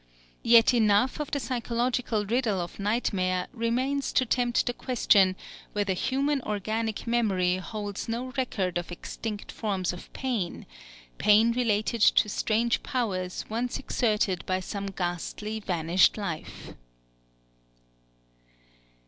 Yet 0.41 0.73
enough 0.73 1.19
of 1.19 1.29
the 1.29 1.39
psychological 1.39 2.25
riddle 2.25 2.59
of 2.59 2.79
nightmare 2.79 3.45
remains 3.53 4.11
to 4.13 4.25
tempt 4.25 4.65
the 4.65 4.73
question 4.73 5.35
whether 5.73 5.93
human 5.93 6.41
organic 6.41 7.05
memory 7.05 7.57
holds 7.57 8.09
no 8.09 8.31
record 8.35 8.79
of 8.79 8.91
extinct 8.91 9.51
forms 9.51 9.93
of 9.93 10.11
pain, 10.11 10.65
pain 11.19 11.51
related 11.51 12.01
to 12.01 12.29
strange 12.29 12.81
powers 12.81 13.45
once 13.47 13.77
exerted 13.77 14.43
by 14.47 14.59
some 14.59 14.87
ghastly 14.87 15.59
vanished 15.59 16.17
life. 16.17 16.73